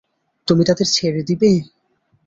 তুমি 0.47 0.63
তাদের 0.65 0.87
ছেড়ে 0.89 1.21
দিবে? 1.29 1.51